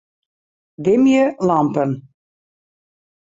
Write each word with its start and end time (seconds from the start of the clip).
Dimje 0.85 1.21
lampen. 1.47 1.91